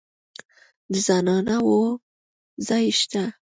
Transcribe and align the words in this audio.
د 0.91 0.93
زنانه 1.05 1.57
وو 1.65 1.81
ځای 2.67 2.85
شته. 2.99 3.23